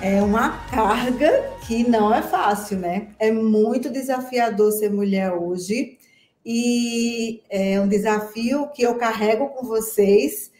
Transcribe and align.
É 0.00 0.22
uma 0.22 0.64
carga 0.68 1.50
que 1.66 1.88
não 1.88 2.14
é 2.14 2.22
fácil, 2.22 2.78
né? 2.78 3.08
É 3.18 3.32
muito 3.32 3.90
desafiador 3.90 4.70
ser 4.70 4.90
mulher 4.90 5.32
hoje 5.32 5.98
e 6.46 7.42
é 7.50 7.80
um 7.80 7.88
desafio 7.88 8.68
que 8.68 8.82
eu 8.82 8.94
carrego 8.94 9.48
com 9.48 9.66
vocês 9.66 10.52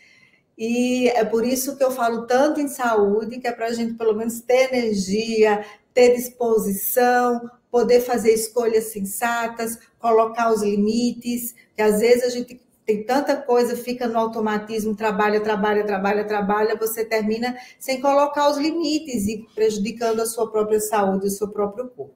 e 0.58 1.08
é 1.10 1.24
por 1.24 1.46
isso 1.46 1.76
que 1.76 1.84
eu 1.84 1.92
falo 1.92 2.26
tanto 2.26 2.60
em 2.60 2.66
saúde, 2.66 3.38
que 3.38 3.46
é 3.46 3.52
para 3.52 3.66
a 3.66 3.72
gente 3.72 3.94
pelo 3.94 4.12
menos 4.12 4.40
ter 4.40 4.74
energia, 4.74 5.64
ter 5.94 6.16
disposição, 6.16 7.48
poder 7.70 8.00
fazer 8.00 8.32
escolhas 8.32 8.86
sensatas, 8.86 9.78
colocar 10.00 10.52
os 10.52 10.62
limites, 10.62 11.54
que 11.76 11.82
às 11.82 12.00
vezes 12.00 12.24
a 12.24 12.28
gente 12.28 12.60
tem 12.88 13.02
tanta 13.02 13.36
coisa, 13.36 13.76
fica 13.76 14.08
no 14.08 14.18
automatismo, 14.18 14.96
trabalha, 14.96 15.42
trabalha, 15.42 15.84
trabalha, 15.84 16.24
trabalha, 16.26 16.74
você 16.74 17.04
termina 17.04 17.54
sem 17.78 18.00
colocar 18.00 18.50
os 18.50 18.56
limites 18.56 19.28
e 19.28 19.46
prejudicando 19.54 20.20
a 20.20 20.26
sua 20.26 20.50
própria 20.50 20.80
saúde, 20.80 21.26
o 21.26 21.30
seu 21.30 21.48
próprio 21.48 21.90
corpo. 21.90 22.14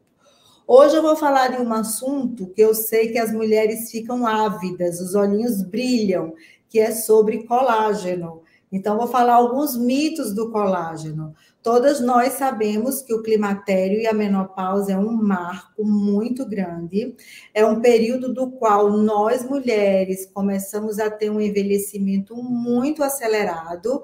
Hoje 0.66 0.96
eu 0.96 1.02
vou 1.02 1.14
falar 1.14 1.48
de 1.48 1.60
um 1.60 1.70
assunto 1.74 2.46
que 2.54 2.62
eu 2.62 2.74
sei 2.74 3.12
que 3.12 3.18
as 3.18 3.30
mulheres 3.30 3.90
ficam 3.90 4.26
ávidas, 4.26 4.98
os 4.98 5.14
olhinhos 5.14 5.62
brilham, 5.62 6.32
que 6.70 6.80
é 6.80 6.90
sobre 6.90 7.44
colágeno. 7.44 8.40
Então, 8.72 8.96
vou 8.96 9.08
falar 9.08 9.34
alguns 9.34 9.76
mitos 9.76 10.34
do 10.34 10.50
colágeno. 10.50 11.34
Todas 11.62 12.00
nós 12.00 12.32
sabemos 12.32 13.02
que 13.02 13.14
o 13.14 13.22
climatério 13.22 14.00
e 14.00 14.06
a 14.06 14.12
menopausa 14.12 14.92
é 14.92 14.96
um 14.96 15.12
marco 15.12 15.84
muito 15.84 16.44
grande, 16.44 17.14
é 17.54 17.64
um 17.64 17.80
período 17.80 18.34
do 18.34 18.50
qual 18.50 18.90
nós 18.90 19.44
mulheres 19.44 20.26
começamos 20.26 20.98
a 20.98 21.08
ter 21.08 21.30
um 21.30 21.40
envelhecimento 21.40 22.34
muito 22.34 23.04
acelerado. 23.04 24.02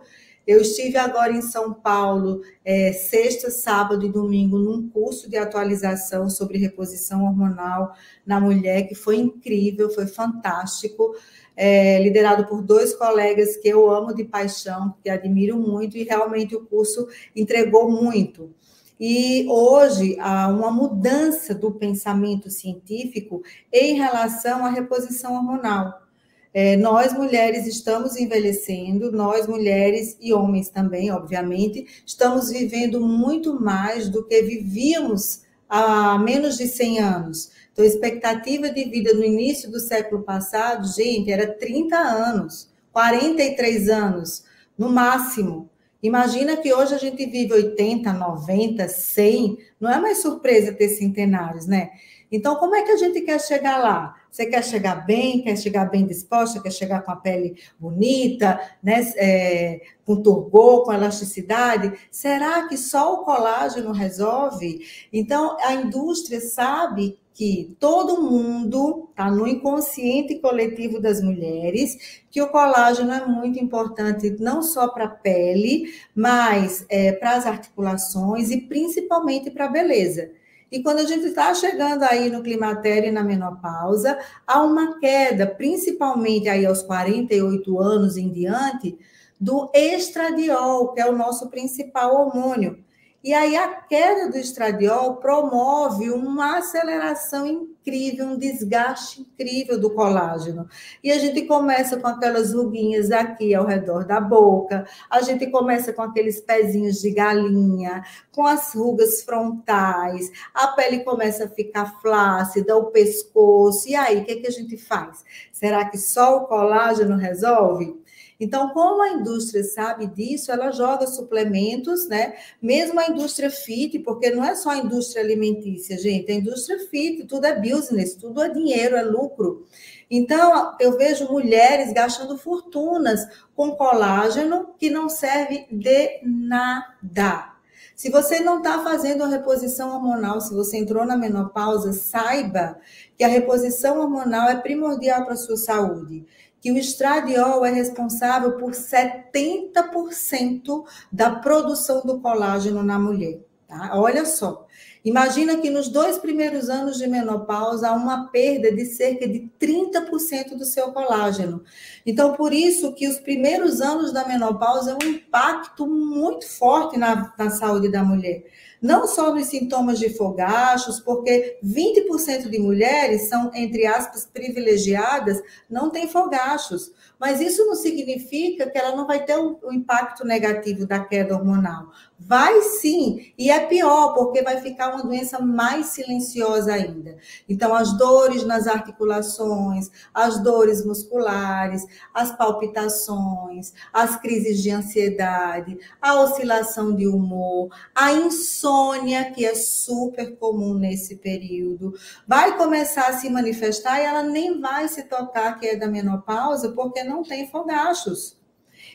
Eu 0.48 0.62
estive 0.62 0.96
agora 0.96 1.30
em 1.30 1.42
São 1.42 1.74
Paulo, 1.74 2.40
é, 2.64 2.90
sexta, 2.90 3.50
sábado 3.50 4.06
e 4.06 4.08
domingo, 4.08 4.58
num 4.58 4.88
curso 4.88 5.28
de 5.28 5.36
atualização 5.36 6.30
sobre 6.30 6.56
reposição 6.56 7.26
hormonal 7.26 7.92
na 8.24 8.40
mulher, 8.40 8.88
que 8.88 8.94
foi 8.94 9.18
incrível, 9.18 9.90
foi 9.90 10.06
fantástico 10.06 11.14
é, 11.54 12.02
liderado 12.02 12.46
por 12.46 12.62
dois 12.62 12.94
colegas 12.94 13.58
que 13.58 13.68
eu 13.68 13.90
amo 13.90 14.14
de 14.14 14.24
paixão, 14.24 14.94
que 15.02 15.10
admiro 15.10 15.58
muito, 15.58 15.98
e 15.98 16.04
realmente 16.04 16.56
o 16.56 16.64
curso 16.64 17.06
entregou 17.36 17.90
muito. 17.90 18.50
E 18.98 19.46
hoje 19.50 20.16
há 20.18 20.48
uma 20.48 20.70
mudança 20.70 21.54
do 21.54 21.72
pensamento 21.72 22.48
científico 22.48 23.42
em 23.70 23.96
relação 23.96 24.64
à 24.64 24.70
reposição 24.70 25.34
hormonal. 25.34 26.07
É, 26.52 26.76
nós 26.76 27.12
mulheres 27.12 27.66
estamos 27.66 28.16
envelhecendo, 28.16 29.12
nós 29.12 29.46
mulheres 29.46 30.16
e 30.20 30.32
homens 30.32 30.68
também, 30.68 31.10
obviamente, 31.10 31.86
estamos 32.06 32.50
vivendo 32.50 33.00
muito 33.00 33.60
mais 33.60 34.08
do 34.08 34.24
que 34.24 34.42
vivíamos 34.42 35.42
há 35.68 36.18
menos 36.18 36.56
de 36.56 36.66
100 36.66 36.98
anos. 37.00 37.50
Então, 37.72 37.84
a 37.84 37.88
expectativa 37.88 38.70
de 38.70 38.84
vida 38.84 39.12
no 39.12 39.24
início 39.24 39.70
do 39.70 39.78
século 39.78 40.22
passado, 40.22 40.86
gente, 40.88 41.30
era 41.30 41.46
30 41.46 41.96
anos, 41.96 42.68
43 42.92 43.88
anos, 43.88 44.44
no 44.76 44.88
máximo. 44.88 45.68
Imagina 46.02 46.56
que 46.56 46.72
hoje 46.72 46.94
a 46.94 46.98
gente 46.98 47.26
vive 47.26 47.52
80, 47.52 48.12
90, 48.12 48.88
100, 48.88 49.58
não 49.80 49.90
é 49.90 50.00
mais 50.00 50.22
surpresa 50.22 50.72
ter 50.72 50.88
centenários, 50.88 51.66
né? 51.66 51.90
Então, 52.30 52.56
como 52.56 52.74
é 52.74 52.82
que 52.82 52.92
a 52.92 52.96
gente 52.96 53.20
quer 53.22 53.40
chegar 53.40 53.78
lá? 53.78 54.14
Você 54.38 54.46
quer 54.46 54.62
chegar 54.62 55.04
bem, 55.04 55.42
quer 55.42 55.58
chegar 55.58 55.86
bem 55.86 56.06
disposta, 56.06 56.62
quer 56.62 56.70
chegar 56.70 57.02
com 57.02 57.10
a 57.10 57.16
pele 57.16 57.56
bonita, 57.76 58.60
né? 58.80 59.00
É, 59.16 59.80
com 60.04 60.22
turgor, 60.22 60.84
com 60.84 60.92
elasticidade? 60.92 61.92
Será 62.08 62.68
que 62.68 62.76
só 62.76 63.14
o 63.14 63.24
colágeno 63.24 63.90
resolve? 63.90 64.78
Então, 65.12 65.56
a 65.60 65.74
indústria 65.74 66.40
sabe 66.40 67.18
que 67.34 67.76
todo 67.80 68.22
mundo 68.22 69.08
está 69.10 69.28
no 69.28 69.44
inconsciente 69.44 70.38
coletivo 70.38 71.00
das 71.00 71.20
mulheres 71.20 72.22
que 72.30 72.40
o 72.40 72.46
colágeno 72.46 73.10
é 73.10 73.26
muito 73.26 73.58
importante 73.58 74.36
não 74.38 74.62
só 74.62 74.86
para 74.86 75.06
a 75.06 75.08
pele, 75.08 75.92
mas 76.14 76.86
é, 76.88 77.10
para 77.10 77.32
as 77.32 77.44
articulações 77.44 78.52
e 78.52 78.60
principalmente 78.60 79.50
para 79.50 79.64
a 79.64 79.68
beleza. 79.68 80.30
E 80.70 80.82
quando 80.82 80.98
a 80.98 81.04
gente 81.04 81.26
está 81.26 81.54
chegando 81.54 82.02
aí 82.02 82.28
no 82.28 82.42
climatério 82.42 83.08
e 83.08 83.12
na 83.12 83.22
menopausa, 83.24 84.18
há 84.46 84.62
uma 84.62 84.98
queda, 84.98 85.46
principalmente 85.46 86.48
aí 86.48 86.66
aos 86.66 86.82
48 86.82 87.78
anos 87.80 88.16
em 88.16 88.30
diante, 88.30 88.98
do 89.40 89.70
estradiol, 89.72 90.92
que 90.92 91.00
é 91.00 91.08
o 91.08 91.16
nosso 91.16 91.48
principal 91.48 92.14
hormônio. 92.14 92.84
E 93.22 93.34
aí 93.34 93.56
a 93.56 93.68
queda 93.74 94.30
do 94.30 94.38
estradiol 94.38 95.16
promove 95.16 96.08
uma 96.08 96.58
aceleração 96.58 97.48
incrível, 97.48 98.26
um 98.26 98.38
desgaste 98.38 99.22
incrível 99.22 99.78
do 99.78 99.90
colágeno. 99.90 100.68
E 101.02 101.10
a 101.10 101.18
gente 101.18 101.42
começa 101.42 101.96
com 101.96 102.06
aquelas 102.06 102.54
ruguinhas 102.54 103.10
aqui 103.10 103.52
ao 103.52 103.66
redor 103.66 104.06
da 104.06 104.20
boca, 104.20 104.86
a 105.10 105.20
gente 105.20 105.48
começa 105.48 105.92
com 105.92 106.02
aqueles 106.02 106.40
pezinhos 106.40 107.00
de 107.00 107.10
galinha, 107.10 108.04
com 108.30 108.46
as 108.46 108.72
rugas 108.72 109.22
frontais, 109.22 110.30
a 110.54 110.68
pele 110.68 111.00
começa 111.00 111.46
a 111.46 111.48
ficar 111.48 112.00
flácida, 112.00 112.76
o 112.76 112.92
pescoço. 112.92 113.88
E 113.88 113.96
aí, 113.96 114.18
o 114.20 114.24
que, 114.24 114.30
é 114.30 114.36
que 114.36 114.46
a 114.46 114.52
gente 114.52 114.76
faz? 114.76 115.24
Será 115.52 115.84
que 115.86 115.98
só 115.98 116.36
o 116.36 116.46
colágeno 116.46 117.16
resolve? 117.16 118.00
Então, 118.40 118.68
como 118.70 119.02
a 119.02 119.10
indústria 119.10 119.64
sabe 119.64 120.06
disso, 120.06 120.52
ela 120.52 120.70
joga 120.70 121.08
suplementos, 121.08 122.06
né? 122.06 122.34
Mesmo 122.62 123.00
a 123.00 123.08
indústria 123.08 123.50
fit, 123.50 123.98
porque 123.98 124.30
não 124.30 124.44
é 124.44 124.54
só 124.54 124.70
a 124.70 124.78
indústria 124.78 125.24
alimentícia, 125.24 125.98
gente, 125.98 126.30
a 126.30 126.34
indústria 126.36 126.78
fit, 126.88 127.24
tudo 127.24 127.46
é 127.46 127.58
business, 127.58 128.14
tudo 128.14 128.40
é 128.40 128.48
dinheiro, 128.48 128.94
é 128.94 129.02
lucro. 129.02 129.66
Então, 130.08 130.76
eu 130.78 130.96
vejo 130.96 131.30
mulheres 131.30 131.92
gastando 131.92 132.38
fortunas 132.38 133.20
com 133.56 133.72
colágeno 133.72 134.72
que 134.78 134.88
não 134.88 135.08
serve 135.08 135.66
de 135.70 136.20
nada. 136.22 137.54
Se 137.96 138.10
você 138.10 138.38
não 138.38 138.58
está 138.58 138.84
fazendo 138.84 139.24
a 139.24 139.28
reposição 139.28 139.92
hormonal, 139.92 140.40
se 140.40 140.54
você 140.54 140.76
entrou 140.76 141.04
na 141.04 141.16
menopausa, 141.16 141.92
saiba 141.92 142.78
que 143.16 143.24
a 143.24 143.28
reposição 143.28 143.98
hormonal 143.98 144.48
é 144.48 144.54
primordial 144.54 145.24
para 145.24 145.34
a 145.34 145.36
sua 145.36 145.56
saúde 145.56 146.24
que 146.60 146.72
o 146.72 146.78
estradiol 146.78 147.64
é 147.64 147.70
responsável 147.70 148.52
por 148.52 148.72
70% 148.72 150.84
da 151.10 151.36
produção 151.36 152.02
do 152.02 152.20
colágeno 152.20 152.82
na 152.82 152.98
mulher. 152.98 153.40
Tá? 153.66 153.92
Olha 153.94 154.24
só. 154.24 154.66
Imagina 155.04 155.58
que 155.58 155.70
nos 155.70 155.88
dois 155.88 156.18
primeiros 156.18 156.68
anos 156.68 156.98
de 156.98 157.06
menopausa 157.06 157.88
há 157.88 157.92
uma 157.92 158.28
perda 158.28 158.72
de 158.72 158.84
cerca 158.86 159.28
de 159.28 159.48
30% 159.60 160.56
do 160.56 160.64
seu 160.64 160.92
colágeno. 160.92 161.62
Então, 162.08 162.32
por 162.32 162.54
isso 162.54 162.94
que 162.94 163.06
os 163.06 163.18
primeiros 163.18 163.82
anos 163.82 164.14
da 164.14 164.26
menopausa 164.26 164.92
é 164.92 165.04
um 165.04 165.10
impacto 165.10 165.86
muito 165.86 166.48
forte 166.48 166.98
na, 166.98 167.34
na 167.38 167.50
saúde 167.50 167.90
da 167.90 168.02
mulher 168.02 168.44
não 168.80 169.06
só 169.06 169.34
nos 169.34 169.46
sintomas 169.46 169.98
de 169.98 170.08
fogachos, 170.10 171.00
porque 171.00 171.58
20% 171.64 172.48
de 172.48 172.58
mulheres 172.58 173.28
são, 173.28 173.50
entre 173.54 173.86
aspas, 173.86 174.26
privilegiadas, 174.26 175.40
não 175.68 175.90
têm 175.90 176.08
fogachos. 176.08 176.92
Mas 177.18 177.40
isso 177.40 177.66
não 177.66 177.74
significa 177.74 178.70
que 178.70 178.78
ela 178.78 178.94
não 178.94 179.04
vai 179.04 179.24
ter 179.24 179.36
o 179.36 179.58
um, 179.64 179.68
um 179.68 179.72
impacto 179.72 180.24
negativo 180.24 180.86
da 180.86 181.00
queda 181.00 181.34
hormonal. 181.34 181.90
Vai 182.16 182.62
sim, 182.62 183.32
e 183.36 183.50
é 183.50 183.58
pior, 183.66 184.14
porque 184.14 184.40
vai 184.42 184.60
ficar 184.60 184.94
uma 184.94 185.02
doença 185.02 185.40
mais 185.40 185.86
silenciosa 185.86 186.72
ainda. 186.72 187.16
Então, 187.48 187.74
as 187.74 187.96
dores 187.96 188.44
nas 188.44 188.68
articulações, 188.68 189.90
as 190.14 190.40
dores 190.40 190.84
musculares, 190.84 191.84
as 192.14 192.32
palpitações, 192.32 193.72
as 193.92 194.16
crises 194.16 194.62
de 194.62 194.70
ansiedade, 194.70 195.78
a 196.00 196.20
oscilação 196.20 196.94
de 196.94 197.06
humor, 197.06 197.68
a 197.94 198.12
insônia, 198.12 199.30
que 199.32 199.44
é 199.44 199.54
super 199.54 200.36
comum 200.36 200.74
nesse 200.74 201.16
período, 201.16 201.94
vai 202.26 202.56
começar 202.56 203.08
a 203.08 203.12
se 203.14 203.28
manifestar 203.28 204.00
e 204.00 204.04
ela 204.04 204.22
nem 204.22 204.60
vai 204.60 204.88
se 204.88 205.02
tocar 205.04 205.58
que 205.58 205.66
é 205.66 205.76
da 205.76 205.86
menopausa, 205.86 206.72
porque 206.72 207.02
não 207.02 207.22
tem 207.22 207.50
fogachos. 207.50 208.37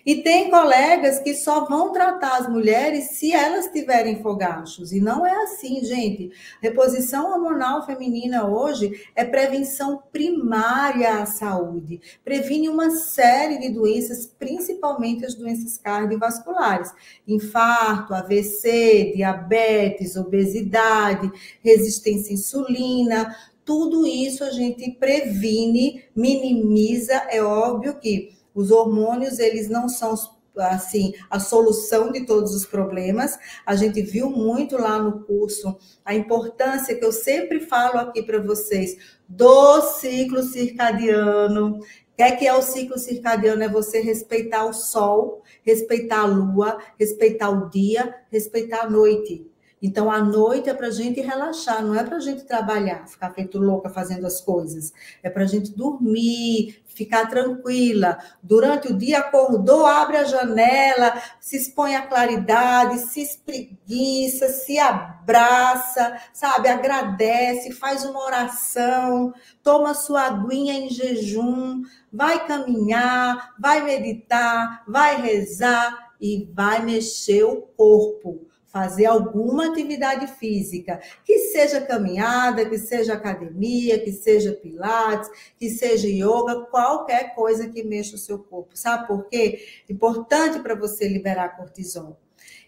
E 0.06 0.22
tem 0.22 0.50
colegas 0.50 1.20
que 1.20 1.34
só 1.34 1.66
vão 1.66 1.94
tratar 1.94 2.38
as 2.38 2.50
mulheres 2.50 3.12
se 3.12 3.32
elas 3.32 3.68
tiverem 3.68 4.22
fogachos. 4.22 4.92
E 4.92 5.00
não 5.00 5.26
é 5.26 5.44
assim, 5.44 5.84
gente. 5.86 6.32
Reposição 6.62 7.32
hormonal 7.32 7.86
feminina 7.86 8.46
hoje 8.46 9.08
é 9.16 9.24
prevenção 9.24 10.04
primária 10.12 11.22
à 11.22 11.26
saúde. 11.26 12.02
Previne 12.24 12.68
uma 12.68 12.92
série 12.92 13.58
de 13.60 13.70
doenças, 13.70 14.26
principalmente 14.26 15.26
as 15.26 15.36
doenças 15.36 15.78
cardiovasculares: 15.78 16.92
infarto, 17.26 18.14
AVC, 18.14 19.14
diabetes, 19.16 20.18
obesidade, 20.18 21.32
resistência 21.64 22.32
à 22.32 22.34
insulina. 22.34 23.36
Tudo 23.64 24.06
isso 24.06 24.44
a 24.44 24.52
gente 24.52 24.92
previne, 25.00 26.04
minimiza. 26.14 27.14
É 27.30 27.42
óbvio 27.42 27.98
que 27.98 28.43
os 28.54 28.72
hormônios, 28.72 29.40
eles 29.40 29.70
não 29.70 29.90
são 29.90 30.16
assim 30.56 31.14
a 31.30 31.40
solução 31.40 32.12
de 32.12 32.26
todos 32.26 32.54
os 32.54 32.66
problemas. 32.66 33.38
A 33.66 33.76
gente 33.76 34.02
viu 34.02 34.30
muito 34.30 34.78
lá 34.78 35.00
no 35.00 35.24
curso 35.24 35.76
a 36.06 36.14
importância 36.14 36.96
que 36.96 37.04
eu 37.04 37.12
sempre 37.12 37.62
falo 37.62 38.00
aqui 38.00 38.22
para 38.22 38.40
vocês 38.40 38.96
do 39.28 39.82
ciclo 39.82 40.44
circadiano. 40.44 41.78
O 41.78 42.16
que 42.16 42.22
é, 42.22 42.36
que 42.36 42.48
é 42.48 42.54
o 42.54 42.62
ciclo 42.62 43.00
circadiano? 43.00 43.64
É 43.64 43.70
você 43.70 44.00
respeitar 44.00 44.66
o 44.66 44.74
sol, 44.74 45.42
respeitar 45.64 46.22
a 46.22 46.26
lua, 46.26 46.78
respeitar 47.00 47.50
o 47.50 47.70
dia, 47.70 48.14
respeitar 48.30 48.82
a 48.82 48.90
noite. 48.90 49.53
Então, 49.86 50.10
a 50.10 50.24
noite 50.24 50.70
é 50.70 50.74
para 50.74 50.88
a 50.88 50.92
gente 50.92 51.20
relaxar, 51.20 51.84
não 51.84 51.94
é 51.94 52.06
para 52.06 52.16
a 52.16 52.20
gente 52.22 52.46
trabalhar, 52.46 53.06
ficar 53.06 53.32
feito 53.32 53.60
louca 53.60 53.90
fazendo 53.90 54.26
as 54.26 54.40
coisas. 54.40 54.94
É 55.22 55.30
para 55.30 55.44
a 55.44 55.46
gente 55.46 55.76
dormir, 55.76 56.82
ficar 56.86 57.30
tranquila. 57.30 58.18
Durante 58.42 58.88
o 58.88 58.98
dia, 58.98 59.20
acordou, 59.20 59.86
abre 59.86 60.16
a 60.16 60.24
janela, 60.24 61.22
se 61.38 61.58
expõe 61.58 61.98
à 61.98 62.08
claridade, 62.08 63.00
se 63.00 63.24
espreguiça, 63.24 64.48
se 64.48 64.80
abraça, 64.80 66.18
sabe? 66.32 66.70
Agradece, 66.70 67.74
faz 67.74 68.06
uma 68.06 68.24
oração, 68.24 69.34
toma 69.62 69.94
sua 69.94 70.28
aguinha 70.28 70.76
em 70.76 70.90
jejum, 70.90 71.82
vai 72.10 72.48
caminhar, 72.48 73.54
vai 73.60 73.84
meditar, 73.84 74.86
vai 74.88 75.22
rezar 75.22 76.14
e 76.22 76.50
vai 76.54 76.82
mexer 76.82 77.44
o 77.44 77.64
corpo 77.76 78.53
fazer 78.74 79.06
alguma 79.06 79.68
atividade 79.68 80.26
física, 80.26 81.00
que 81.24 81.38
seja 81.52 81.80
caminhada, 81.80 82.68
que 82.68 82.80
seja 82.80 83.14
academia, 83.14 84.04
que 84.04 84.12
seja 84.12 84.52
pilates, 84.52 85.30
que 85.60 85.70
seja 85.70 86.08
yoga, 86.08 86.66
qualquer 86.72 87.36
coisa 87.36 87.70
que 87.70 87.84
mexa 87.84 88.16
o 88.16 88.20
seu 88.20 88.40
corpo. 88.40 88.76
Sabe 88.76 89.06
por 89.06 89.30
quê? 89.30 89.64
Importante 89.88 90.60
para 90.60 90.74
você 90.74 91.08
liberar 91.08 91.56
cortisol. 91.56 92.18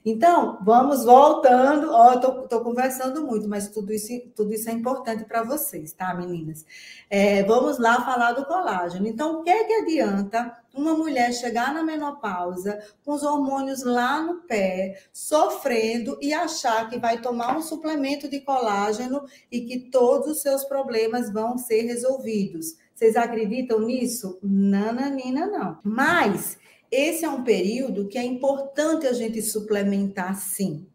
Então, 0.05 0.59
vamos 0.61 1.03
voltando. 1.03 1.91
Ó, 1.91 2.17
tô, 2.17 2.47
tô, 2.47 2.61
conversando 2.61 3.25
muito, 3.25 3.49
mas 3.49 3.69
tudo 3.69 3.91
isso, 3.91 4.07
tudo 4.35 4.53
isso 4.53 4.69
é 4.69 4.71
importante 4.71 5.25
para 5.25 5.41
vocês, 5.41 5.93
tá, 5.93 6.13
meninas? 6.13 6.63
É, 7.09 7.41
vamos 7.41 7.79
lá 7.79 8.05
falar 8.05 8.33
do 8.33 8.45
colágeno. 8.45 9.07
Então, 9.07 9.39
o 9.39 9.43
que 9.43 9.49
é 9.49 9.63
que 9.63 9.73
adianta 9.73 10.55
uma 10.75 10.93
mulher 10.93 11.33
chegar 11.33 11.73
na 11.73 11.81
menopausa 11.81 12.79
com 13.03 13.13
os 13.13 13.23
hormônios 13.23 13.83
lá 13.83 14.21
no 14.21 14.41
pé, 14.41 15.01
sofrendo 15.11 16.19
e 16.21 16.31
achar 16.33 16.87
que 16.87 16.99
vai 16.99 17.19
tomar 17.19 17.57
um 17.57 17.61
suplemento 17.63 18.29
de 18.29 18.41
colágeno 18.41 19.25
e 19.51 19.61
que 19.61 19.89
todos 19.89 20.27
os 20.27 20.41
seus 20.41 20.63
problemas 20.65 21.33
vão 21.33 21.57
ser 21.57 21.81
resolvidos? 21.81 22.77
Vocês 22.93 23.15
acreditam 23.15 23.79
nisso? 23.79 24.37
Nananina, 24.43 25.47
não. 25.47 25.79
Mas 25.83 26.57
esse 26.95 27.25
é 27.25 27.29
um 27.29 27.43
período 27.43 28.07
que 28.07 28.17
é 28.17 28.23
importante 28.23 29.07
a 29.07 29.13
gente 29.13 29.41
suplementar, 29.41 30.35
sim. 30.35 30.87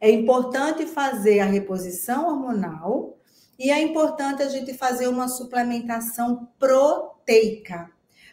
É 0.00 0.10
importante 0.10 0.86
fazer 0.86 1.40
a 1.40 1.46
reposição 1.46 2.28
hormonal 2.28 3.16
e 3.58 3.70
é 3.70 3.80
importante 3.80 4.42
a 4.42 4.48
gente 4.48 4.74
fazer 4.74 5.08
uma 5.08 5.28
suplementação 5.28 6.48
proteica. 6.58 7.90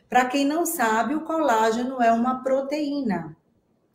Para 0.10 0.26
quem 0.26 0.46
não 0.46 0.66
sabe, 0.66 1.16
o 1.16 1.22
colágeno 1.22 2.02
é 2.02 2.12
uma 2.12 2.44
proteína. 2.44 3.36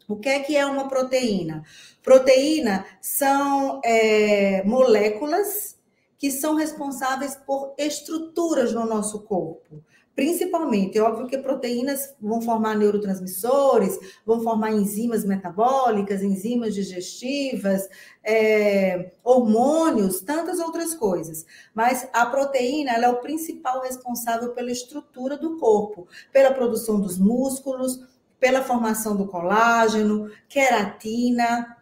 O 0.08 0.16
que 0.16 0.28
é 0.28 0.40
que 0.40 0.56
é 0.56 0.64
uma 0.64 0.88
proteína? 0.88 1.62
Proteína 2.02 2.86
são 3.00 3.80
é, 3.84 4.64
moléculas 4.64 5.78
que 6.16 6.30
são 6.30 6.56
responsáveis 6.56 7.36
por 7.36 7.74
estruturas 7.78 8.72
no 8.72 8.86
nosso 8.86 9.22
corpo. 9.22 9.84
Principalmente, 10.18 10.98
é 10.98 11.00
óbvio 11.00 11.28
que 11.28 11.38
proteínas 11.38 12.12
vão 12.20 12.42
formar 12.42 12.74
neurotransmissores, 12.74 13.96
vão 14.26 14.40
formar 14.40 14.72
enzimas 14.72 15.24
metabólicas, 15.24 16.24
enzimas 16.24 16.74
digestivas, 16.74 17.88
é, 18.24 19.12
hormônios, 19.22 20.20
tantas 20.20 20.58
outras 20.58 20.92
coisas. 20.92 21.46
Mas 21.72 22.08
a 22.12 22.26
proteína 22.26 22.94
é 22.94 23.08
o 23.08 23.20
principal 23.20 23.80
responsável 23.80 24.52
pela 24.54 24.72
estrutura 24.72 25.36
do 25.36 25.56
corpo, 25.56 26.08
pela 26.32 26.52
produção 26.52 27.00
dos 27.00 27.16
músculos, 27.16 28.04
pela 28.40 28.64
formação 28.64 29.16
do 29.16 29.28
colágeno, 29.28 30.32
queratina. 30.48 31.76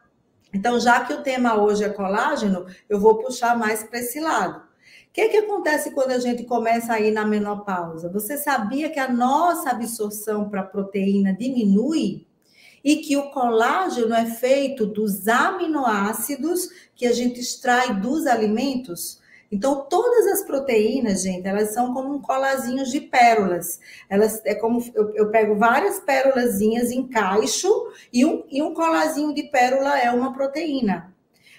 Então, 0.52 0.78
já 0.78 1.02
que 1.06 1.14
o 1.14 1.22
tema 1.22 1.54
hoje 1.54 1.84
é 1.84 1.88
colágeno, 1.88 2.66
eu 2.86 3.00
vou 3.00 3.16
puxar 3.16 3.56
mais 3.56 3.82
para 3.82 4.00
esse 4.00 4.20
lado 4.20 4.65
que, 5.16 5.30
que 5.30 5.36
acontece 5.38 5.92
quando 5.92 6.10
a 6.10 6.18
gente 6.18 6.44
começa 6.44 6.92
a 6.92 7.00
ir 7.00 7.10
na 7.10 7.24
menopausa? 7.24 8.12
Você 8.12 8.36
sabia 8.36 8.90
que 8.90 9.00
a 9.00 9.10
nossa 9.10 9.70
absorção 9.70 10.50
para 10.50 10.62
proteína 10.62 11.32
diminui? 11.32 12.26
E 12.84 12.96
que 12.96 13.16
o 13.16 13.30
colágeno 13.30 14.14
é 14.14 14.26
feito 14.26 14.84
dos 14.84 15.26
aminoácidos 15.26 16.68
que 16.94 17.06
a 17.06 17.12
gente 17.14 17.40
extrai 17.40 17.98
dos 17.98 18.26
alimentos? 18.26 19.18
Então, 19.50 19.86
todas 19.88 20.26
as 20.26 20.42
proteínas, 20.42 21.22
gente, 21.22 21.48
elas 21.48 21.72
são 21.72 21.94
como 21.94 22.14
um 22.14 22.20
colazinho 22.20 22.84
de 22.84 23.00
pérolas. 23.00 23.80
Elas 24.10 24.42
é 24.44 24.54
como 24.54 24.84
eu, 24.94 25.14
eu 25.14 25.30
pego 25.30 25.56
várias 25.56 25.98
pérolazinhas, 25.98 26.90
encaixo, 26.90 27.90
e 28.12 28.22
um, 28.26 28.44
e 28.50 28.62
um 28.62 28.74
colazinho 28.74 29.32
de 29.32 29.44
pérola 29.44 29.98
é 29.98 30.10
uma 30.10 30.34
proteína. 30.34 31.15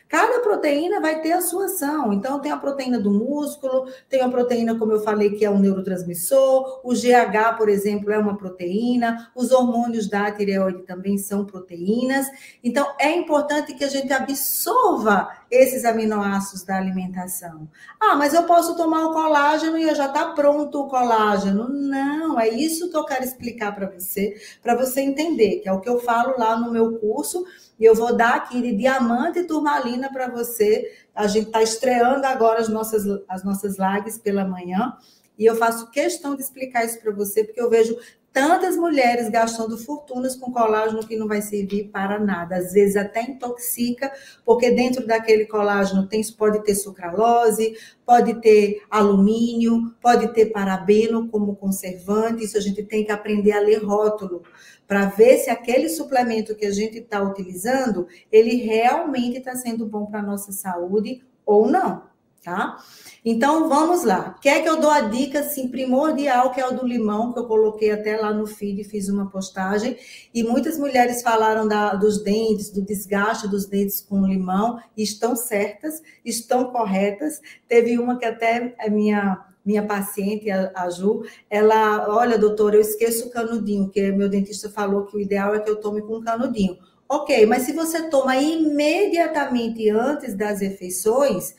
Cada 0.08 0.40
proteína 0.40 1.02
vai 1.02 1.22
ter 1.22 1.34
a 1.34 1.42
sua 1.42 1.66
ação. 1.66 2.14
Então, 2.14 2.40
tem 2.40 2.52
a 2.52 2.58
proteína 2.58 3.00
do 3.00 3.12
músculo, 3.12 3.88
tem 4.10 4.22
a 4.22 4.30
proteína, 4.30 4.78
como 4.78 4.92
eu 4.92 5.00
falei, 5.02 5.32
que 5.32 5.44
é 5.44 5.50
um 5.50 5.60
neurotransmissor, 5.60 6.82
o 6.84 6.94
GH, 6.94 7.58
por 7.58 7.68
exemplo, 7.70 8.12
é 8.12 8.18
uma 8.18 8.38
proteína, 8.38 9.32
os 9.36 9.52
hormônios 9.52 10.08
da 10.08 10.32
tireoide 10.32 10.84
também 10.84 11.18
são 11.18 11.46
proteínas. 11.46 12.28
Então, 12.64 12.88
é 13.00 13.12
importante 13.12 13.74
que 13.74 13.84
a 13.84 13.90
gente 13.90 14.12
absorva 14.14 15.30
esses 15.50 15.86
aminoácidos 15.86 16.64
da 16.64 16.78
alimentação. 16.78 17.68
Ah, 18.00 18.16
mas 18.16 18.34
eu 18.34 18.44
posso 18.44 18.76
tomar 18.76 19.06
o 19.06 19.14
colágeno 19.14 19.78
e 19.78 19.94
já 19.96 20.08
está 20.08 20.34
pronto 20.34 20.82
o 20.82 20.88
colágeno. 20.88 21.70
Não, 21.70 22.40
é 22.40 22.50
isso 22.50 22.90
que 22.90 22.98
eu 22.98 23.06
quero 23.06 23.24
explicar 23.24 23.74
para 23.74 23.90
você, 23.90 24.36
para 24.62 24.76
você 24.76 25.02
entender, 25.02 25.60
que 25.60 25.70
é 25.70 25.72
o 25.72 25.80
que 25.80 25.90
eu 25.90 26.00
falo 26.00 26.38
lá 26.38 26.58
no 26.58 26.72
meu 26.72 26.98
curso 27.00 27.46
e 27.80 27.86
eu 27.86 27.94
vou 27.94 28.16
dar 28.16 28.36
aqui 28.36 28.62
de 28.62 28.76
diamante 28.76 29.40
e 29.40 29.44
turmalina 29.44 30.12
para 30.12 30.28
você. 30.28 30.92
A 31.14 31.28
gente 31.28 31.48
está 31.48 31.62
estreando 31.62 32.26
agora 32.26 32.60
as 32.60 32.70
nossas, 32.70 33.04
as 33.28 33.44
nossas 33.44 33.78
lives 33.78 34.18
pela 34.18 34.46
manhã. 34.46 34.98
E 35.38 35.46
eu 35.46 35.56
faço 35.56 35.92
questão 35.92 36.36
de 36.36 36.42
explicar 36.42 36.84
isso 36.84 37.00
para 37.00 37.12
você, 37.12 37.44
porque 37.44 37.62
eu 37.62 37.70
vejo 37.70 37.96
tantas 38.38 38.78
mulheres 38.78 39.30
gastando 39.30 39.80
fortunas 39.80 40.36
com 40.36 40.52
colágeno 40.52 41.08
que 41.08 41.18
não 41.18 41.28
vai 41.28 41.42
servir 41.42 41.86
para 41.86 42.20
nada. 42.20 42.58
Às 42.58 42.72
vezes 42.72 42.96
até 42.96 43.24
intoxica, 43.24 44.12
porque 44.46 44.70
dentro 44.70 45.08
daquele 45.08 45.48
colágeno 45.48 46.08
tem, 46.08 46.22
pode 46.38 46.64
ter 46.64 46.76
sucralose, 46.76 47.76
pode 48.06 48.40
ter 48.40 48.84
alumínio, 48.92 49.92
pode 50.00 50.32
ter 50.36 50.52
parabeno 50.52 51.28
como 51.30 51.56
conservante. 51.56 52.44
Isso 52.44 52.60
a 52.60 52.62
gente 52.62 52.84
tem 52.84 53.04
que 53.04 53.12
aprender 53.12 53.54
a 53.54 53.60
ler 53.60 53.84
rótulo 53.84 54.44
para 54.88 55.08
ver 55.08 55.40
se 55.40 55.50
aquele 55.50 55.90
suplemento 55.90 56.56
que 56.56 56.68
a 56.68 56.72
gente 56.72 57.00
está 57.00 57.20
utilizando, 57.24 58.08
ele 58.32 58.58
realmente 58.58 59.40
está 59.40 59.56
sendo 59.56 59.84
bom 59.88 60.06
para 60.06 60.20
a 60.20 60.24
nossa 60.24 60.52
saúde 60.52 61.24
ou 61.44 61.68
não, 61.68 62.04
tá? 62.48 62.78
Então, 63.26 63.68
vamos 63.68 64.06
lá. 64.06 64.38
Quer 64.42 64.64
que 64.64 64.70
eu 64.70 64.80
dou 64.80 64.90
a 64.90 65.02
dica, 65.02 65.42
assim, 65.42 65.68
primordial, 65.68 66.52
que 66.52 66.62
é 66.62 66.66
o 66.66 66.72
do 66.72 66.88
limão, 66.88 67.34
que 67.34 67.40
eu 67.40 67.46
coloquei 67.46 67.92
até 67.92 68.16
lá 68.16 68.34
no 68.34 68.48
feed, 68.48 68.86
fiz 68.86 69.10
uma 69.10 69.30
postagem, 69.30 69.98
e 70.34 70.44
muitas 70.44 70.80
mulheres 70.80 71.22
falaram 71.22 71.68
da, 71.68 71.94
dos 71.94 72.24
dentes, 72.24 72.70
do 72.70 72.82
desgaste 72.82 73.50
dos 73.50 73.66
dentes 73.66 74.00
com 74.00 74.26
limão, 74.26 74.80
e 74.96 75.04
estão 75.04 75.36
certas, 75.36 76.02
estão 76.24 76.72
corretas. 76.72 77.42
Teve 77.68 78.00
uma 78.00 78.18
que 78.18 78.24
até 78.24 78.74
a 78.80 78.90
minha 78.90 79.46
minha 79.66 79.86
paciente, 79.86 80.50
a, 80.50 80.72
a 80.74 80.90
Ju, 80.90 81.26
ela, 81.50 82.08
olha, 82.08 82.38
doutora, 82.38 82.78
eu 82.78 82.82
esqueço 82.82 83.28
o 83.28 83.30
canudinho, 83.30 83.90
que 83.90 84.14
meu 84.14 84.30
dentista 84.30 84.70
falou 84.70 85.06
que 85.06 85.18
o 85.18 85.20
ideal 85.20 85.54
é 85.54 85.60
que 85.60 85.70
eu 85.70 85.76
tome 85.76 86.02
com 86.02 86.24
canudinho. 86.24 86.78
Ok, 87.10 87.46
mas 87.46 87.64
se 87.64 87.74
você 87.74 88.10
toma 88.10 88.38
imediatamente 88.38 89.90
antes 89.90 90.34
das 90.34 90.62
refeições, 90.62 91.54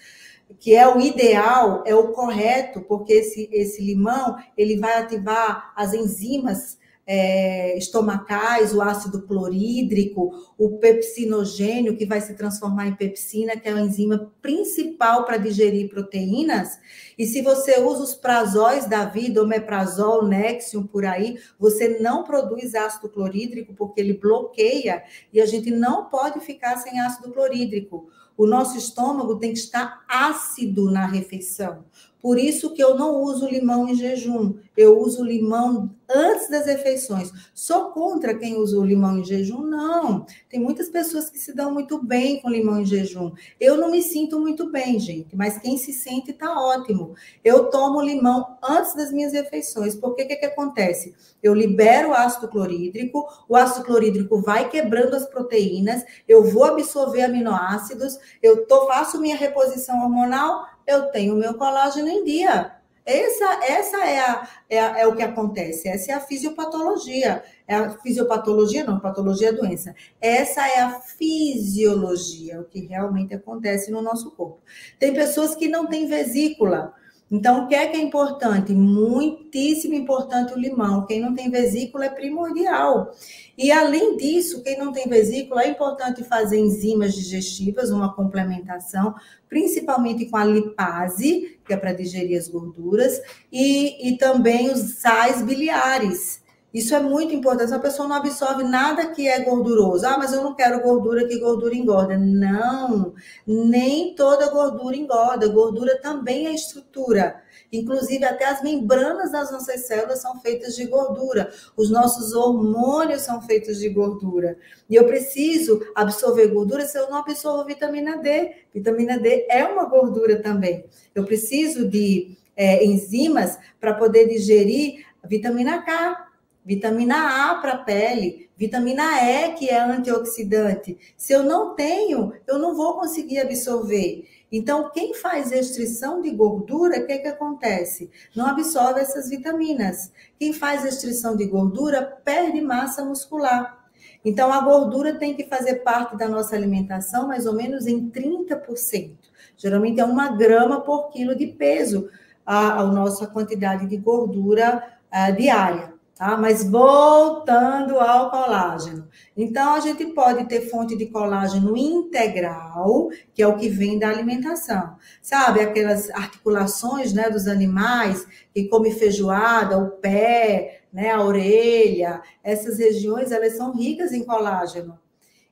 que 0.59 0.75
é 0.75 0.89
o 0.89 1.01
ideal, 1.01 1.83
é 1.87 1.95
o 1.95 2.13
correto, 2.13 2.81
porque 2.83 3.13
esse, 3.13 3.49
esse 3.53 3.83
limão 3.83 4.37
ele 4.57 4.79
vai 4.79 4.95
ativar 4.99 5.73
as 5.77 5.93
enzimas 5.93 6.79
é, 7.11 7.79
estomacais, 7.79 8.75
o 8.75 8.83
ácido 8.83 9.23
clorídrico, 9.23 10.31
o 10.59 10.77
pepsinogênio, 10.77 11.97
que 11.97 12.05
vai 12.05 12.21
se 12.21 12.35
transformar 12.35 12.87
em 12.87 12.95
pepsina, 12.95 13.57
que 13.57 13.67
é 13.67 13.73
a 13.73 13.81
enzima 13.81 14.31
principal 14.43 15.25
para 15.25 15.39
digerir 15.39 15.89
proteínas. 15.89 16.79
E 17.17 17.27
se 17.27 17.41
você 17.41 17.81
usa 17.81 18.03
os 18.03 18.15
prazóis 18.15 18.85
da 18.85 19.07
vida, 19.07 19.43
omeprazol, 19.43 20.27
Nexium, 20.27 20.87
por 20.87 21.07
aí, 21.07 21.39
você 21.59 21.99
não 21.99 22.25
produz 22.25 22.75
ácido 22.75 23.09
clorídrico, 23.09 23.73
porque 23.73 24.03
ele 24.03 24.13
bloqueia, 24.13 25.03
e 25.33 25.41
a 25.41 25.47
gente 25.47 25.71
não 25.71 26.11
pode 26.11 26.41
ficar 26.41 26.77
sem 26.77 27.01
ácido 27.01 27.33
clorídrico. 27.33 28.11
O 28.37 28.47
nosso 28.47 28.77
estômago 28.77 29.39
tem 29.39 29.53
que 29.53 29.59
estar 29.59 30.05
ácido 30.07 30.91
na 30.91 31.07
refeição. 31.07 31.85
Por 32.21 32.39
isso 32.39 32.73
que 32.75 32.83
eu 32.83 32.97
não 32.97 33.23
uso 33.23 33.49
limão 33.49 33.89
em 33.89 33.95
jejum. 33.95 34.55
Eu 34.77 34.99
uso 34.99 35.25
limão 35.25 35.95
antes 36.09 36.49
das 36.49 36.67
refeições. 36.67 37.31
Sou 37.55 37.91
contra 37.91 38.37
quem 38.37 38.57
usa 38.57 38.79
o 38.79 38.85
limão 38.85 39.19
em 39.19 39.25
jejum? 39.25 39.63
Não. 39.63 40.25
Tem 40.49 40.59
muitas 40.59 40.89
pessoas 40.89 41.29
que 41.31 41.39
se 41.39 41.55
dão 41.55 41.73
muito 41.73 42.03
bem 42.03 42.41
com 42.41 42.49
limão 42.49 42.81
em 42.81 42.87
jejum. 42.87 43.33
Eu 43.61 43.77
não 43.77 43.91
me 43.91 44.03
sinto 44.03 44.41
muito 44.41 44.71
bem, 44.71 44.99
gente, 44.99 45.37
mas 45.37 45.59
quem 45.59 45.77
se 45.77 45.93
sente 45.93 46.31
está 46.31 46.53
ótimo. 46.61 47.15
Eu 47.45 47.71
tomo 47.71 48.01
limão 48.01 48.57
antes 48.63 48.95
das 48.95 49.13
minhas 49.13 49.33
refeições. 49.33 49.95
Porque 49.95 50.25
que 50.25 50.37
que 50.37 50.47
acontece? 50.47 51.15
Eu 51.43 51.55
libero 51.55 52.11
o 52.11 52.15
ácido 52.15 52.49
clorídrico, 52.49 53.27
o 53.49 53.55
ácido 53.55 53.85
clorídrico 53.85 54.41
vai 54.41 54.69
quebrando 54.69 55.15
as 55.15 55.27
proteínas, 55.27 56.05
eu 56.27 56.45
vou 56.45 56.65
absorver 56.65 57.23
aminoácidos, 57.23 58.19
eu 58.43 58.67
tô, 58.67 58.87
faço 58.87 59.21
minha 59.21 59.37
reposição 59.37 60.03
hormonal, 60.03 60.67
eu 60.89 61.03
tenho 61.13 61.37
meu 61.37 61.55
colágeno 61.55 62.09
em 62.09 62.25
dia. 62.25 62.73
Essa, 63.05 63.65
essa 63.65 63.97
é, 64.05 64.19
a, 64.19 64.49
é, 64.69 64.81
a, 64.81 64.99
é, 64.99 65.07
o 65.07 65.15
que 65.17 65.23
acontece, 65.23 65.89
essa 65.89 66.13
é 66.13 66.15
a 66.15 66.21
fisiopatologia. 66.21 67.43
É 67.67 67.75
a 67.75 67.91
fisiopatologia, 67.99 68.85
não, 68.85 69.01
patologia 69.01 69.49
é 69.49 69.53
doença. 69.53 69.95
Essa 70.21 70.67
é 70.67 70.81
a 70.81 71.01
fisiologia, 71.01 72.61
o 72.61 72.65
que 72.65 72.81
realmente 72.81 73.35
acontece 73.35 73.91
no 73.91 74.03
nosso 74.03 74.31
corpo. 74.33 74.61
Tem 74.99 75.15
pessoas 75.15 75.55
que 75.55 75.69
não 75.69 75.87
têm 75.87 76.07
vesícula. 76.07 76.95
Então, 77.31 77.65
o 77.65 77.69
que 77.69 77.75
é 77.75 77.87
que 77.87 77.97
é 77.97 78.01
importante? 78.01 78.73
Muitíssimo 78.73 79.95
importante 79.95 80.55
o 80.55 80.59
limão. 80.59 81.05
Quem 81.05 81.21
não 81.21 81.35
tem 81.35 81.51
vesícula 81.51 82.07
é 82.07 82.09
primordial. 82.09 83.13
E 83.57 83.71
além 83.71 84.17
disso, 84.17 84.63
quem 84.63 84.79
não 84.79 84.93
tem 84.93 85.07
vesícula, 85.07 85.63
é 85.63 85.69
importante 85.69 86.25
fazer 86.25 86.59
enzimas 86.59 87.15
digestivas, 87.15 87.91
uma 87.91 88.15
complementação, 88.15 89.15
principalmente 89.49 90.27
com 90.27 90.37
a 90.39 90.45
lipase, 90.45 91.59
que 91.67 91.75
é 91.75 91.77
para 91.77 91.93
digerir 91.93 92.39
as 92.39 92.49
gorduras, 92.49 93.21
e, 93.53 94.09
e 94.09 94.17
também 94.17 94.71
os 94.71 94.95
sais 94.95 95.43
biliares. 95.43 96.41
Isso 96.73 96.95
é 96.95 97.01
muito 97.01 97.35
importante. 97.35 97.73
A 97.73 97.79
pessoa 97.79 98.07
não 98.07 98.17
absorve 98.17 98.63
nada 98.63 99.07
que 99.07 99.27
é 99.27 99.41
gorduroso. 99.43 100.07
Ah, 100.07 100.19
mas 100.19 100.33
eu 100.33 100.43
não 100.43 100.55
quero 100.55 100.83
gordura, 100.83 101.27
que 101.27 101.39
gordura 101.39 101.75
engorda. 101.75 102.19
Não, 102.19 103.15
nem 103.47 104.15
toda 104.15 104.51
gordura 104.51 104.95
engorda. 104.95 105.49
Gordura 105.49 105.99
também 106.01 106.47
é 106.47 106.55
estrutura. 106.55 107.43
Inclusive, 107.73 108.25
até 108.25 108.47
as 108.47 108.63
membranas 108.63 109.33
das 109.33 109.51
nossas 109.51 109.87
células 109.87 110.21
são 110.21 110.41
feitas 110.41 110.77
de 110.77 110.87
gordura. 110.87 111.51
Os 111.77 111.91
nossos 111.91 112.35
hormônios 112.35 113.23
são 113.23 113.41
feitos 113.41 113.79
de 113.79 113.89
gordura. 113.89 114.59
E 114.91 114.95
eu 114.95 115.07
preciso 115.07 115.81
absorver 115.95 116.49
gordura 116.49 116.85
se 116.87 116.99
eu 116.99 117.09
não 117.09 117.17
absorvo 117.17 117.65
vitamina 117.65 118.19
D. 118.19 118.53
Vitamina 118.75 119.19
D 119.19 119.47
é 119.51 119.65
uma 119.65 119.87
gordura 119.87 120.43
também. 120.43 120.85
Eu 121.15 121.25
preciso 121.25 121.89
de 121.89 122.37
é, 122.55 122.85
enzimas 122.85 123.59
para 123.81 123.95
poder 123.95 124.29
digerir 124.29 125.07
vitamina 125.25 125.83
K, 125.83 126.28
vitamina 126.69 127.51
A 127.51 127.55
para 127.55 127.73
a 127.73 127.79
pele, 127.79 128.51
vitamina 128.55 129.23
E, 129.23 129.55
que 129.55 129.71
é 129.71 129.81
antioxidante. 129.81 130.99
Se 131.17 131.33
eu 131.33 131.43
não 131.43 131.75
tenho, 131.75 132.35
eu 132.47 132.59
não 132.59 132.77
vou 132.77 132.93
conseguir 133.01 133.39
absorver. 133.39 134.29
Então, 134.53 134.91
quem 134.91 135.15
faz 135.15 135.51
restrição 135.51 136.21
de 136.21 136.31
gordura, 136.31 137.01
o 137.01 137.07
que, 137.07 137.21
que 137.21 137.29
acontece? 137.29 138.11
Não 138.37 138.45
absorve 138.45 139.01
essas 139.01 139.31
vitaminas. 139.31 140.13
Quem 140.39 140.53
faz 140.53 140.85
restrição 140.85 141.35
de 141.35 141.47
gordura 141.47 142.03
perde 142.03 142.61
massa 142.61 143.03
muscular. 143.03 143.89
Então, 144.23 144.53
a 144.53 144.61
gordura 144.61 145.15
tem 145.15 145.35
que 145.35 145.47
fazer 145.47 145.77
parte 145.77 146.19
da 146.19 146.29
nossa 146.29 146.55
alimentação 146.55 147.29
mais 147.29 147.47
ou 147.47 147.55
menos 147.55 147.87
em 147.87 148.11
30%. 148.11 149.17
Geralmente 149.57 150.01
é 150.01 150.05
uma 150.05 150.37
grama 150.37 150.83
por 150.83 151.09
quilo 151.09 151.35
de 151.35 151.47
peso 151.47 152.11
a, 152.45 152.81
a 152.81 152.85
nossa 152.85 153.27
quantidade 153.27 153.87
de 153.87 153.97
gordura 153.97 154.99
a, 155.11 155.31
diária. 155.31 155.97
Tá? 156.19 156.37
Mas 156.37 156.69
voltando 156.69 158.01
ao 158.01 158.29
colágeno. 158.29 159.09
Então, 159.37 159.75
a 159.75 159.81
gente 159.81 160.05
pode 160.07 160.49
ter 160.49 160.69
fonte 160.69 160.97
de 160.97 161.07
colágeno 161.07 161.77
integral, 161.77 163.09
que 163.33 163.41
é 163.41 163.47
o 163.47 163.57
que 163.57 163.69
vem 163.69 164.01
da 164.01 164.09
alimentação. 164.09 164.97
Sabe, 165.23 165.61
aquelas 165.61 166.11
articulações 166.11 167.13
né, 167.13 167.31
dos 167.31 167.47
animais 167.47 168.27
que 168.53 168.69
come 168.69 168.91
feijoada, 168.91 169.79
o 169.79 169.91
pé, 169.93 170.81
né, 170.93 171.13
a 171.13 171.23
orelha, 171.23 172.21
essas 172.43 172.81
regiões, 172.81 173.31
elas 173.31 173.57
são 173.57 173.73
ricas 173.73 174.13
em 174.13 174.25
colágeno. 174.25 174.99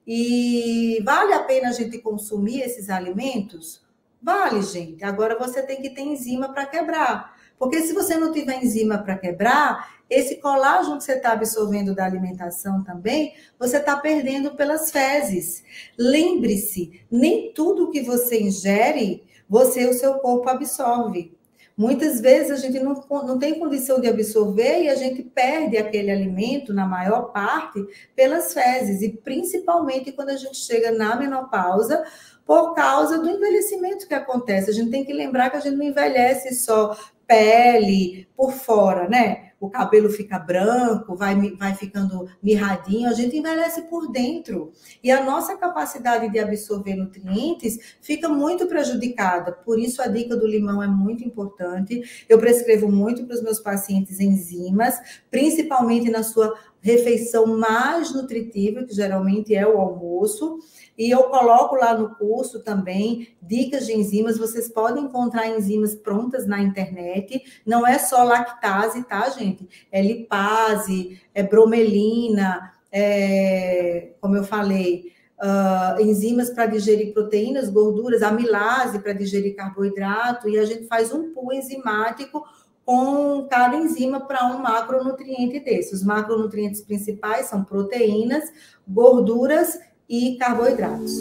E 0.04 1.00
vale 1.04 1.32
a 1.32 1.44
pena 1.44 1.68
a 1.68 1.72
gente 1.72 1.98
consumir 1.98 2.62
esses 2.62 2.90
alimentos? 2.90 3.86
Vale, 4.20 4.60
gente. 4.62 5.04
Agora 5.04 5.38
você 5.38 5.62
tem 5.62 5.80
que 5.80 5.90
ter 5.90 6.02
enzima 6.02 6.52
para 6.52 6.66
quebrar. 6.66 7.35
Porque 7.58 7.80
se 7.82 7.92
você 7.92 8.16
não 8.16 8.32
tiver 8.32 8.62
enzima 8.62 8.98
para 8.98 9.16
quebrar, 9.16 9.96
esse 10.08 10.36
colágeno 10.36 10.98
que 10.98 11.04
você 11.04 11.12
está 11.12 11.32
absorvendo 11.32 11.94
da 11.94 12.04
alimentação 12.04 12.84
também, 12.84 13.34
você 13.58 13.78
está 13.78 13.96
perdendo 13.96 14.54
pelas 14.54 14.90
fezes. 14.90 15.64
Lembre-se, 15.98 17.00
nem 17.10 17.52
tudo 17.52 17.90
que 17.90 18.02
você 18.02 18.40
ingere, 18.40 19.24
você, 19.48 19.86
o 19.86 19.92
seu 19.92 20.14
corpo 20.14 20.48
absorve. 20.48 21.36
Muitas 21.76 22.20
vezes 22.22 22.52
a 22.52 22.56
gente 22.56 22.80
não, 22.80 23.04
não 23.10 23.38
tem 23.38 23.58
condição 23.58 24.00
de 24.00 24.08
absorver 24.08 24.84
e 24.84 24.88
a 24.88 24.94
gente 24.94 25.22
perde 25.22 25.76
aquele 25.76 26.10
alimento, 26.10 26.72
na 26.72 26.86
maior 26.86 27.32
parte, 27.32 27.84
pelas 28.14 28.54
fezes, 28.54 29.02
e 29.02 29.10
principalmente 29.10 30.10
quando 30.12 30.30
a 30.30 30.36
gente 30.36 30.56
chega 30.56 30.90
na 30.90 31.14
menopausa, 31.16 32.02
por 32.46 32.74
causa 32.74 33.18
do 33.18 33.28
envelhecimento 33.28 34.08
que 34.08 34.14
acontece. 34.14 34.70
A 34.70 34.72
gente 34.72 34.90
tem 34.90 35.04
que 35.04 35.12
lembrar 35.12 35.50
que 35.50 35.56
a 35.56 35.60
gente 35.60 35.76
não 35.76 35.84
envelhece 35.84 36.54
só 36.54 36.96
pele 37.26 38.28
por 38.36 38.52
fora, 38.52 39.08
né? 39.08 39.46
o 39.58 39.70
cabelo 39.70 40.10
fica 40.10 40.38
branco, 40.38 41.16
vai, 41.16 41.34
vai 41.52 41.74
ficando 41.74 42.28
mirradinho, 42.42 43.08
a 43.08 43.12
gente 43.12 43.36
envelhece 43.36 43.82
por 43.82 44.10
dentro. 44.10 44.72
E 45.02 45.10
a 45.10 45.24
nossa 45.24 45.56
capacidade 45.56 46.30
de 46.30 46.38
absorver 46.38 46.94
nutrientes 46.94 47.96
fica 48.00 48.28
muito 48.28 48.66
prejudicada. 48.66 49.52
Por 49.52 49.78
isso, 49.78 50.02
a 50.02 50.06
dica 50.06 50.36
do 50.36 50.46
limão 50.46 50.82
é 50.82 50.86
muito 50.86 51.24
importante. 51.24 52.02
Eu 52.28 52.38
prescrevo 52.38 52.90
muito 52.90 53.24
para 53.24 53.34
os 53.34 53.42
meus 53.42 53.58
pacientes 53.58 54.20
enzimas, 54.20 54.94
principalmente 55.30 56.10
na 56.10 56.22
sua 56.22 56.54
refeição 56.86 57.46
mais 57.58 58.14
nutritiva, 58.14 58.84
que 58.84 58.94
geralmente 58.94 59.52
é 59.52 59.66
o 59.66 59.76
almoço. 59.76 60.60
E 60.96 61.10
eu 61.10 61.24
coloco 61.24 61.74
lá 61.74 61.98
no 61.98 62.14
curso 62.14 62.62
também 62.62 63.28
dicas 63.42 63.86
de 63.86 63.92
enzimas. 63.92 64.38
Vocês 64.38 64.68
podem 64.68 65.02
encontrar 65.02 65.48
enzimas 65.48 65.96
prontas 65.96 66.46
na 66.46 66.62
internet. 66.62 67.42
Não 67.66 67.84
é 67.84 67.98
só 67.98 68.22
lactase, 68.22 69.02
tá, 69.02 69.28
gente? 69.30 69.68
É 69.90 70.00
lipase, 70.00 71.20
é 71.34 71.42
bromelina, 71.42 72.72
é, 72.92 74.12
como 74.20 74.36
eu 74.36 74.44
falei, 74.44 75.12
uh, 75.42 76.00
enzimas 76.00 76.50
para 76.50 76.66
digerir 76.66 77.12
proteínas, 77.12 77.68
gorduras, 77.68 78.22
amilase 78.22 79.00
para 79.00 79.12
digerir 79.12 79.56
carboidrato. 79.56 80.48
E 80.48 80.56
a 80.56 80.64
gente 80.64 80.86
faz 80.86 81.12
um 81.12 81.34
pool 81.34 81.52
enzimático 81.52 82.44
com 82.86 83.48
cada 83.50 83.76
enzima 83.76 84.20
para 84.20 84.46
um 84.46 84.62
macronutriente 84.62 85.58
desse. 85.58 85.92
Os 85.92 86.04
macronutrientes 86.04 86.80
principais 86.80 87.46
são 87.46 87.64
proteínas, 87.64 88.44
gorduras 88.86 89.76
e 90.08 90.36
carboidratos. 90.38 91.12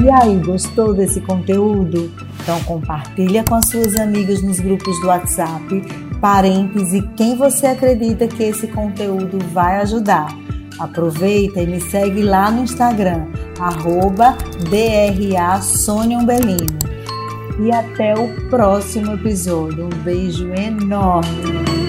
E 0.00 0.10
aí, 0.10 0.38
gostou 0.44 0.94
desse 0.94 1.20
conteúdo? 1.22 2.12
Então 2.40 2.62
compartilha 2.64 3.42
com 3.42 3.56
as 3.56 3.66
suas 3.68 3.96
amigas 3.96 4.42
nos 4.42 4.60
grupos 4.60 5.00
do 5.00 5.08
WhatsApp, 5.08 5.64
parentes 6.20 6.92
e 6.92 7.02
quem 7.16 7.34
você 7.36 7.66
acredita 7.66 8.28
que 8.28 8.44
esse 8.44 8.68
conteúdo 8.68 9.38
vai 9.52 9.80
ajudar. 9.80 10.28
Aproveita 10.78 11.62
e 11.62 11.66
me 11.66 11.80
segue 11.80 12.22
lá 12.22 12.50
no 12.50 12.62
Instagram, 12.62 13.26
arroba 13.58 14.36
DRA 14.68 15.60
Umbelino. 16.20 16.83
E 17.58 17.70
até 17.72 18.14
o 18.14 18.28
próximo 18.48 19.14
episódio. 19.14 19.86
Um 19.86 20.02
beijo 20.02 20.52
enorme! 20.54 21.83